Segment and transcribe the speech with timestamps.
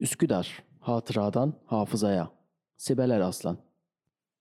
[0.00, 2.30] Üsküdar, hatıradan hafızaya.
[2.76, 3.58] Sibel Eraslan.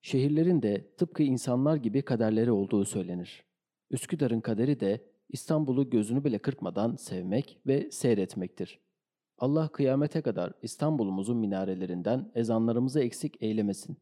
[0.01, 3.43] Şehirlerin de tıpkı insanlar gibi kaderleri olduğu söylenir.
[3.91, 8.79] Üsküdar'ın kaderi de İstanbul'u gözünü bile kırpmadan sevmek ve seyretmektir.
[9.37, 13.97] Allah kıyamete kadar İstanbul'umuzun minarelerinden ezanlarımızı eksik eylemesin.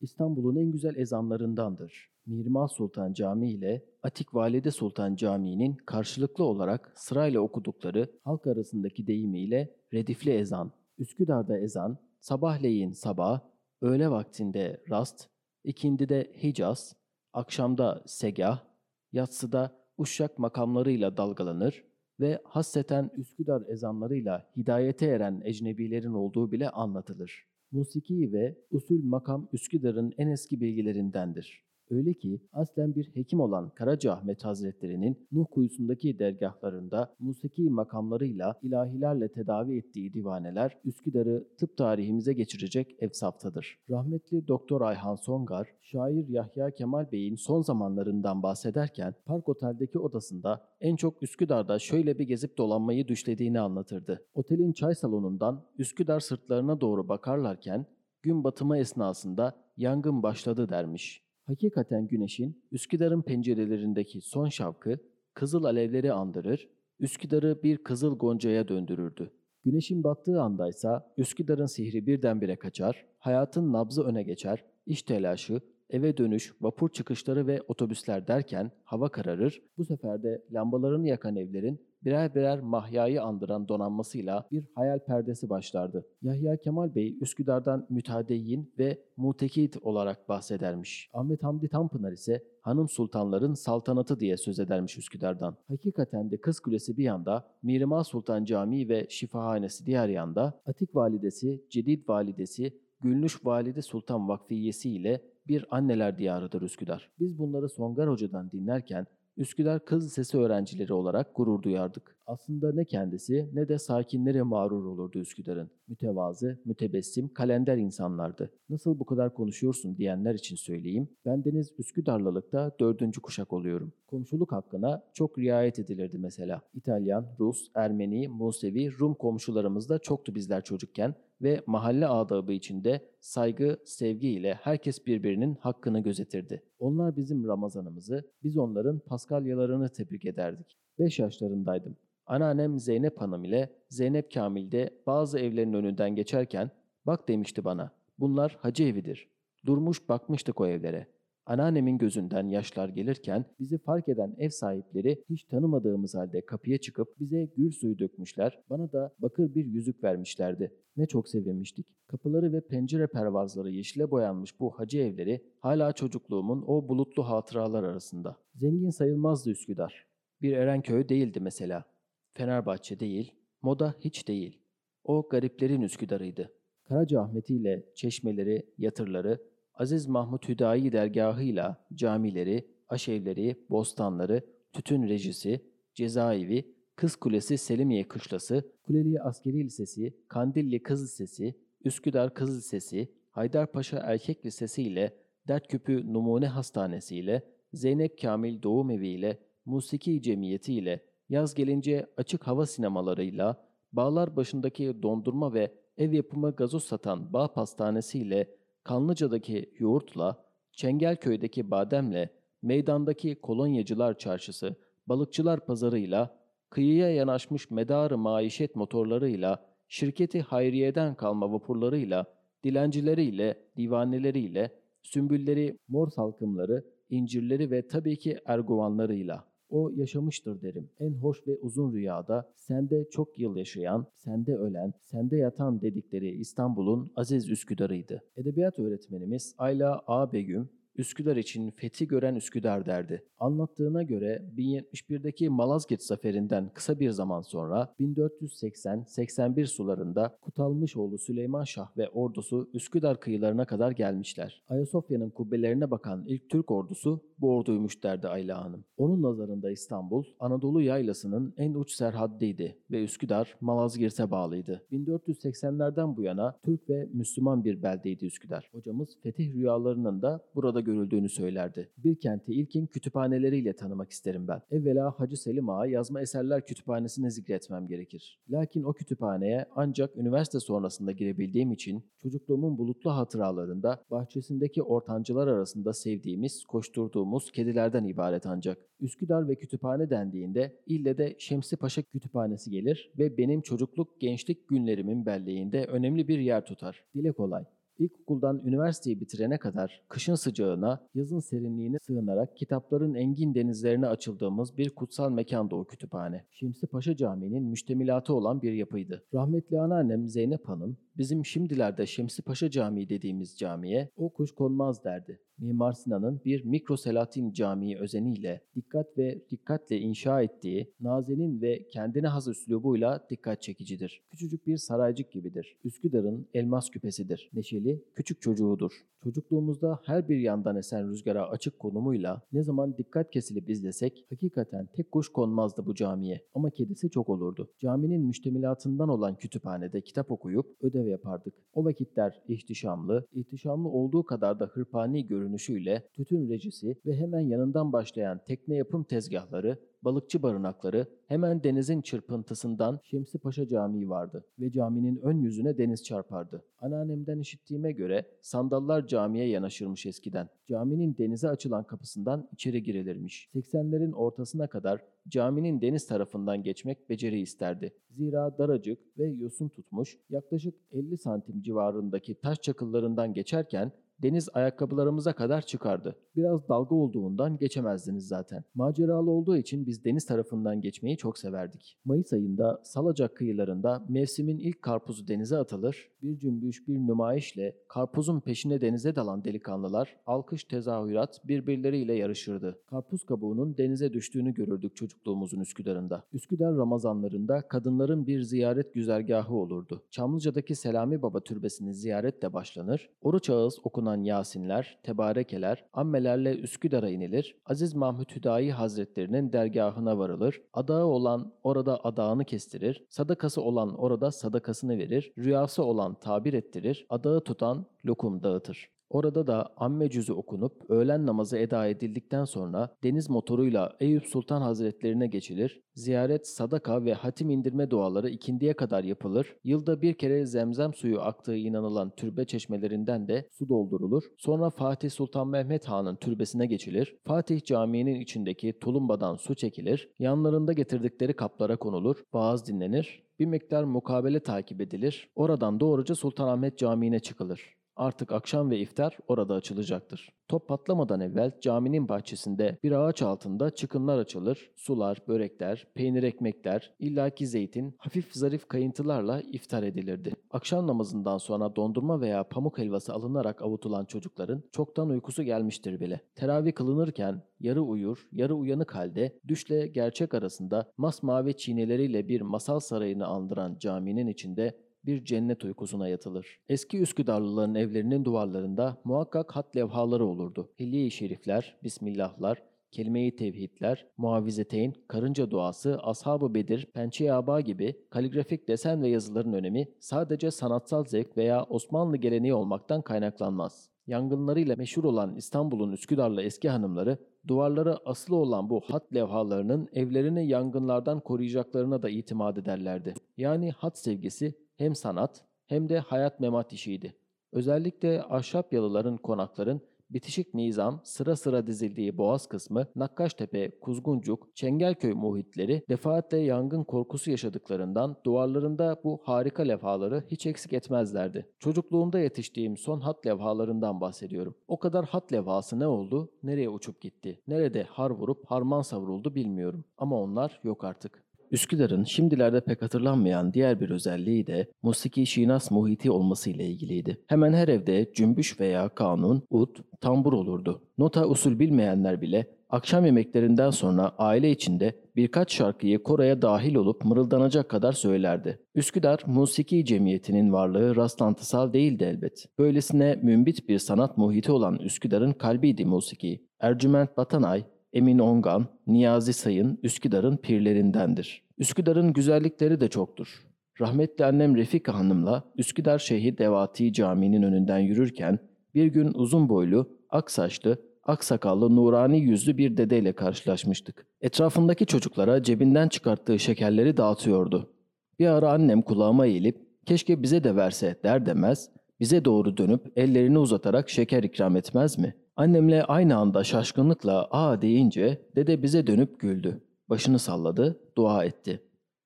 [0.00, 2.10] İstanbul'un en güzel ezanlarındandır.
[2.26, 9.76] Mihrimah Sultan Camii ile Atik Valide Sultan Camii'nin karşılıklı olarak sırayla okudukları halk arasındaki deyimiyle
[9.92, 10.72] redifli ezan.
[10.98, 13.40] Üsküdar'da ezan, sabahleyin sabah,
[13.82, 15.28] öğle vaktinde rast,
[15.64, 16.96] ikindide Hicaz,
[17.32, 18.64] akşamda segah,
[19.12, 21.84] yatsıda uşak makamlarıyla dalgalanır
[22.20, 27.46] ve hasseten Üsküdar ezanlarıyla hidayete eren ecnebilerin olduğu bile anlatılır.
[27.72, 31.66] Musiki ve usul makam Üsküdar'ın en eski bilgilerindendir.
[31.90, 39.32] Öyle ki aslen bir hekim olan Karaca Ahmet Hazretleri'nin Nuh kuyusundaki dergahlarında musiki makamlarıyla ilahilerle
[39.32, 43.78] tedavi ettiği divaneler Üsküdar'ı tıp tarihimize geçirecek efsaftadır.
[43.90, 50.96] Rahmetli Doktor Ayhan Songar, şair Yahya Kemal Bey'in son zamanlarından bahsederken Park Otel'deki odasında en
[50.96, 54.24] çok Üsküdar'da şöyle bir gezip dolanmayı düşlediğini anlatırdı.
[54.34, 57.86] Otelin çay salonundan Üsküdar sırtlarına doğru bakarlarken
[58.22, 61.25] gün batımı esnasında yangın başladı dermiş.
[61.46, 64.98] Hakikaten güneşin Üsküdar'ın pencerelerindeki son şavkı
[65.34, 66.68] kızıl alevleri andırır,
[67.00, 69.32] Üsküdar'ı bir kızıl goncaya döndürürdü.
[69.64, 76.54] Güneşin battığı andaysa Üsküdar'ın sihri birdenbire kaçar, hayatın nabzı öne geçer, iş telaşı, eve dönüş,
[76.60, 82.60] vapur çıkışları ve otobüsler derken hava kararır, bu sefer de lambalarını yakan evlerin birer birer
[82.60, 86.06] mahyayı andıran donanmasıyla bir hayal perdesi başlardı.
[86.22, 91.10] Yahya Kemal Bey Üsküdar'dan mütadeyyin ve mutekit olarak bahsedermiş.
[91.12, 95.56] Ahmet Hamdi Tanpınar ise hanım sultanların saltanatı diye söz edermiş Üsküdar'dan.
[95.68, 101.64] Hakikaten de Kız Kulesi bir yanda, Mirima Sultan Camii ve Şifahanesi diğer yanda, Atik Validesi,
[101.70, 107.10] Cedid Validesi, Gülnüş Valide Sultan Vakfiyesi ile bir anneler diyarıdır Üsküdar.
[107.20, 112.15] Biz bunları Songar Hoca'dan dinlerken Üsküdar Kız Lisesi öğrencileri olarak gurur duyardık.
[112.26, 115.70] Aslında ne kendisi ne de sakinleri mağrur olurdu Üsküdar'ın.
[115.88, 118.50] Mütevazı, mütebessim, kalender insanlardı.
[118.68, 121.08] Nasıl bu kadar konuşuyorsun diyenler için söyleyeyim.
[121.26, 123.92] Bendeniz Üsküdarlılıkta dördüncü kuşak oluyorum.
[124.06, 126.62] Komşuluk hakkına çok riayet edilirdi mesela.
[126.74, 133.78] İtalyan, Rus, Ermeni, Musevi, Rum komşularımız da çoktu bizler çocukken ve mahalle adabı içinde saygı,
[133.84, 136.62] sevgi ile herkes birbirinin hakkını gözetirdi.
[136.78, 140.76] Onlar bizim Ramazanımızı, biz onların Paskalyalarını tebrik ederdik.
[140.98, 141.96] 5 yaşlarındaydım.
[142.26, 146.70] Anneannem Zeynep Hanım ile Zeynep Kamil'de bazı evlerin önünden geçerken
[147.06, 149.28] bak demişti bana bunlar hacı evidir.
[149.66, 151.06] Durmuş bakmıştık o evlere.
[151.46, 157.44] Anneannemin gözünden yaşlar gelirken bizi fark eden ev sahipleri hiç tanımadığımız halde kapıya çıkıp bize
[157.56, 160.72] gül suyu dökmüşler, bana da bakır bir yüzük vermişlerdi.
[160.96, 161.86] Ne çok sevinmiştik.
[162.06, 168.36] Kapıları ve pencere pervazları yeşile boyanmış bu hacı evleri hala çocukluğumun o bulutlu hatıralar arasında.
[168.54, 170.06] Zengin sayılmazdı Üsküdar.
[170.42, 171.84] Bir Erenköy değildi mesela.
[172.32, 173.32] Fenerbahçe değil,
[173.62, 174.58] moda hiç değil.
[175.04, 176.52] O gariplerin Üsküdar'ıydı.
[176.88, 179.42] Karaca Ahmeti ile çeşmeleri, yatırları,
[179.74, 184.42] Aziz Mahmut Hüdayi dergahıyla camileri, aşevleri, bostanları,
[184.72, 185.60] tütün rejisi,
[185.94, 191.54] cezaevi, Kız Kulesi Selimiye Kışlası, Kuleli Askeri Lisesi, Kandilli Kız Lisesi,
[191.84, 195.16] Üsküdar Kız Lisesi, Haydarpaşa Erkek Lisesi ile
[195.48, 197.42] Dertküpü Numune Hastanesi ile
[197.72, 205.02] Zeynep Kamil Doğum Evi ile Musiki Cemiyeti ile yaz gelince açık hava sinemalarıyla bağlar başındaki
[205.02, 212.30] dondurma ve ev yapımı gazoz satan Bağ Pastanesi ile Kanlıca'daki yoğurtla, Çengelköy'deki bademle,
[212.62, 214.76] meydandaki kolonyacılar çarşısı,
[215.06, 216.38] balıkçılar pazarıyla,
[216.70, 222.26] kıyıya yanaşmış medarı maişet motorlarıyla, şirketi hayriyeden kalma vapurlarıyla,
[222.64, 224.70] dilencileriyle, divaneleriyle,
[225.02, 229.55] sümbülleri, mor salkımları, incirleri ve tabii ki erguvanlarıyla.
[229.68, 230.90] O yaşamıştır derim.
[231.00, 237.12] En hoş ve uzun rüyada sende çok yıl yaşayan, sende ölen, sende yatan dedikleri İstanbul'un
[237.16, 238.22] aziz Üsküdar'ıydı.
[238.36, 240.32] Edebiyat öğretmenimiz Ayla A.
[240.32, 243.22] Begüm, Üsküdar için fethi gören Üsküdar derdi.
[243.38, 252.08] Anlattığına göre 1071'deki Malazgirt zaferinden kısa bir zaman sonra 1480-81 sularında Kutalmışoğlu Süleyman Şah ve
[252.08, 254.62] ordusu Üsküdar kıyılarına kadar gelmişler.
[254.68, 258.84] Ayasofya'nın kubbelerine bakan ilk Türk ordusu bu orduymuş derdi Ayla Hanım.
[258.96, 264.82] Onun nazarında İstanbul, Anadolu yaylasının en uç serhaddiydi ve Üsküdar, Malazgirt'e bağlıydı.
[264.92, 268.68] 1480'lerden bu yana Türk ve Müslüman bir beldeydi Üsküdar.
[268.72, 271.90] Hocamız fetih rüyalarının da burada görüldüğünü söylerdi.
[271.98, 274.62] Bir kenti ilkin kütüphaneleriyle tanımak isterim ben.
[274.70, 278.40] Evvela Hacı Selim Ağa yazma eserler kütüphanesini zikretmem gerekir.
[278.50, 286.64] Lakin o kütüphaneye ancak üniversite sonrasında girebildiğim için çocukluğumun bulutlu hatıralarında bahçesindeki ortancılar arasında sevdiğimiz,
[286.64, 288.78] koşturduğumuz kedilerden ibaret ancak.
[289.00, 295.26] Üsküdar ve kütüphane dendiğinde ille de Şemsi Paşa Kütüphanesi gelir ve benim çocukluk gençlik günlerimin
[295.26, 297.04] belleğinde önemli bir yer tutar.
[297.14, 297.64] Dile kolay.
[297.98, 305.30] İlkokuldan üniversiteyi bitirene kadar kışın sıcağına, yazın serinliğine sığınarak kitapların engin denizlerine açıldığımız bir kutsal
[305.30, 306.44] mekandı o kütüphane.
[306.50, 309.24] Şemsi Paşa Camii'nin müştemilatı olan bir yapıydı.
[309.34, 315.40] Rahmetli anneannem Zeynep Hanım, bizim şimdilerde Şemsi Paşa Camii dediğimiz camiye o kuş konmaz derdi.
[315.58, 322.26] Mimar Sinan'ın bir mikro Selatin Camii özeniyle, dikkat ve dikkatle inşa ettiği nazenin ve kendine
[322.26, 324.22] has üslubuyla dikkat çekicidir.
[324.30, 325.76] Küçücük bir saraycık gibidir.
[325.84, 327.50] Üsküdar'ın elmas küpesidir.
[327.54, 328.92] Neşeli, küçük çocuğudur.
[329.24, 335.12] Çocukluğumuzda her bir yandan esen rüzgara açık konumuyla ne zaman dikkat kesilip izlesek hakikaten tek
[335.12, 336.40] kuş konmazdı bu camiye.
[336.54, 337.70] Ama kedisi çok olurdu.
[337.78, 341.54] Caminin müştemilatından olan kütüphanede kitap okuyup ödev yapardık.
[341.74, 348.40] O vakitler ihtişamlı, ihtişamlı olduğu kadar da hırpani görünüşüyle tütün rejisi ve hemen yanından başlayan
[348.46, 355.38] tekne yapım tezgahları balıkçı barınakları hemen denizin çırpıntısından Şemsi Paşa Camii vardı ve caminin ön
[355.38, 356.64] yüzüne deniz çarpardı.
[356.80, 360.48] Anneannemden işittiğime göre sandallar camiye yanaşırmış eskiden.
[360.68, 363.50] Caminin denize açılan kapısından içeri girilirmiş.
[363.54, 367.92] 80'lerin ortasına kadar caminin deniz tarafından geçmek beceri isterdi.
[368.10, 373.92] Zira daracık ve yosun tutmuş yaklaşık 50 santim civarındaki taş çakıllarından geçerken
[374.22, 376.16] deniz ayakkabılarımıza kadar çıkardı.
[376.36, 378.64] Biraz dalga olduğundan geçemezdiniz zaten.
[378.74, 381.98] Maceralı olduğu için biz deniz tarafından geçmeyi çok severdik.
[382.04, 388.80] Mayıs ayında Salacak kıyılarında mevsimin ilk karpuzu denize atılır, bir cümbüş bir nümayişle karpuzun peşine
[388.80, 392.78] denize dalan delikanlılar alkış tezahürat birbirleriyle yarışırdı.
[392.86, 396.24] Karpuz kabuğunun denize düştüğünü görürdük çocukluğumuzun Üsküdar'ında.
[396.32, 400.02] Üsküdar Ramazanlarında kadınların bir ziyaret güzergahı olurdu.
[400.10, 407.94] Çamlıca'daki Selami Baba türbesini ziyaretle başlanır, oruç ağız okunan Yasinler, Tebarekeler, ammelerle Üsküdar'a inilir, Aziz
[407.94, 415.32] Mahmut Hüdayi Hazretlerinin dergahına varılır, adağı olan orada adağını kestirir, sadakası olan orada sadakasını verir,
[415.38, 418.95] rüyası olan tabir ettirir, adağı tutan lokum dağıtır.
[419.10, 425.26] Orada da amme cüzü okunup öğlen namazı eda edildikten sonra deniz motoruyla Eyüp Sultan Hazretlerine
[425.26, 425.80] geçilir.
[425.94, 429.56] Ziyaret, sadaka ve hatim indirme duaları ikindiye kadar yapılır.
[429.64, 434.22] Yılda bir kere zemzem suyu aktığı inanılan türbe çeşmelerinden de su doldurulur.
[434.38, 437.16] Sonra Fatih Sultan Mehmet Han'ın türbesine geçilir.
[437.24, 440.10] Fatih Camii'nin içindeki tulumbadan su çekilir.
[440.18, 442.16] Yanlarında getirdikleri kaplara konulur.
[442.32, 443.26] Vaaz dinlenir.
[443.38, 445.30] Bir miktar mukabele takip edilir.
[445.34, 447.76] Oradan doğruca Sultanahmet Camii'ne çıkılır.
[447.96, 450.32] Artık akşam ve iftar orada açılacaktır.
[450.48, 457.46] Top patlamadan evvel caminin bahçesinde bir ağaç altında çıkınlar açılır, sular, börekler, peynir ekmekler, illaki
[457.46, 460.32] zeytin, hafif zarif kayıntılarla iftar edilirdi.
[460.50, 466.20] Akşam namazından sonra dondurma veya pamuk helvası alınarak avutulan çocukların çoktan uykusu gelmiştir bile.
[466.34, 473.26] Teravih kılınırken yarı uyur, yarı uyanık halde düşle gerçek arasında masmavi çiğneleriyle bir masal sarayını
[473.26, 476.58] andıran caminin içinde bir cennet uykusuna yatılır.
[476.68, 480.70] Eski Üsküdarlıların evlerinin duvarlarında muhakkak hat levhaları olurdu.
[480.80, 482.62] Hilye-i Şerifler, Bismillahlar,
[482.92, 489.88] Kelime-i Tevhidler, Muavizeteyn, Karınca Duası, Ashab-ı Bedir, Pençe-i Aba gibi kaligrafik desen ve yazıların önemi
[490.00, 493.90] sadece sanatsal zevk veya Osmanlı geleneği olmaktan kaynaklanmaz.
[494.06, 501.20] Yangınlarıyla meşhur olan İstanbul'un Üsküdarlı eski hanımları duvarlara asılı olan bu hat levhalarının evlerini yangınlardan
[501.20, 503.14] koruyacaklarına da itimat ederlerdi.
[503.36, 507.16] Yani hat sevgisi hem sanat hem de hayat memat işiydi.
[507.52, 509.80] Özellikle ahşap yalıların, konakların
[510.10, 518.16] bitişik nizam sıra sıra dizildiği boğaz kısmı, Nakkaştepe, Kuzguncuk, Çengelköy muhitleri defaatle yangın korkusu yaşadıklarından
[518.24, 521.46] duvarlarında bu harika levhaları hiç eksik etmezlerdi.
[521.58, 524.54] Çocukluğumda yetiştiğim son hat levhalarından bahsediyorum.
[524.68, 529.84] O kadar hat levhası ne oldu, nereye uçup gitti, nerede har vurup harman savruldu bilmiyorum.
[529.98, 531.25] Ama onlar yok artık.
[531.50, 537.20] Üsküdar'ın şimdilerde pek hatırlanmayan diğer bir özelliği de musiki şinas muhiti olması ile ilgiliydi.
[537.26, 540.82] Hemen her evde cümbüş veya kanun, ut, tambur olurdu.
[540.98, 547.68] Nota usul bilmeyenler bile akşam yemeklerinden sonra aile içinde birkaç şarkıyı koraya dahil olup mırıldanacak
[547.68, 548.58] kadar söylerdi.
[548.74, 552.46] Üsküdar Musiki Cemiyeti'nin varlığı rastlantısal değildi elbet.
[552.58, 556.46] Böylesine mümbit bir sanat muhiti olan Üsküdar'ın kalbiydi musiki.
[556.60, 561.42] Ercüment Batanay, Emin Ongan, Niyazi Sayın Üsküdar'ın pirlerindendir.
[561.58, 563.46] Üsküdar'ın güzellikleri de çoktur.
[563.80, 568.38] Rahmetli annem Refika Hanım'la Üsküdar Şehir Devati Camii'nin önünden yürürken
[568.74, 574.06] bir gün uzun boylu, ak saçlı, ak sakallı, nurani yüzlü bir dedeyle karşılaşmıştık.
[574.20, 577.70] Etrafındaki çocuklara cebinden çıkarttığı şekerleri dağıtıyordu.
[578.18, 583.38] Bir ara annem kulağıma eğilip keşke bize de verse der demez bize doğru dönüp ellerini
[583.38, 585.14] uzatarak şeker ikram etmez mi?
[585.36, 589.60] Annemle aynı anda şaşkınlıkla aa deyince dede bize dönüp güldü.
[589.88, 591.62] Başını salladı, dua etti.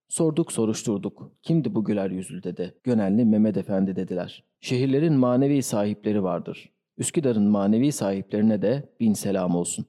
[0.08, 1.32] Sorduk soruşturduk.
[1.42, 2.74] Kimdi bu güler yüzlü dede?
[2.84, 4.44] Gönenli Mehmet Efendi dediler.
[4.60, 6.72] Şehirlerin manevi sahipleri vardır.
[6.98, 9.86] Üsküdar'ın manevi sahiplerine de bin selam olsun.